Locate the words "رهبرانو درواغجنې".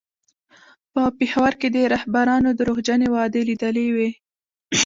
1.93-3.07